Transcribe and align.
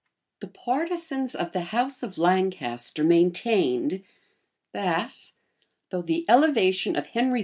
The 0.39 0.47
partisans 0.47 1.35
of 1.35 1.51
the 1.51 1.61
house 1.61 2.01
of 2.01 2.17
Lancaster 2.17 3.03
maintained 3.03 4.01
that, 4.71 5.13
though 5.91 6.01
the 6.01 6.25
elevation 6.27 6.95
of 6.95 7.05
Henry 7.09 7.39
IV. 7.39 7.39